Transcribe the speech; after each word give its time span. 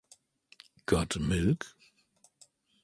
Got 0.87 1.19
Milk? 1.19 1.75